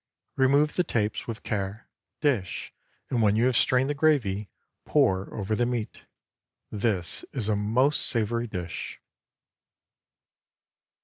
[0.35, 1.87] Remove the tapes with care;
[2.21, 2.73] dish,
[3.11, 4.49] and when you have strained the gravy,
[4.83, 6.05] pour over the meat.
[6.71, 8.99] This is a most savory dish.